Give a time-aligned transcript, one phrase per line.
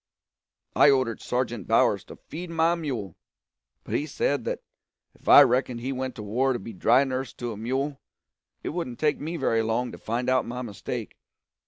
[0.75, 3.15] I ordered Sergeant Bowers to feed my mule;
[3.83, 4.61] but he said that
[5.13, 8.01] if I reckoned he went to war to be dry nurse to a mule,
[8.63, 11.19] it wouldn't take me very long to find out my mistake.